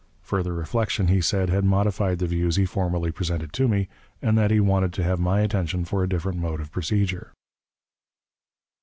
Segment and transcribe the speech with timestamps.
[0.23, 3.87] Further reflection, he said, had modified the views he formerly presented to me,
[4.19, 7.33] and that he wanted to have my attention for a different mode of procedure.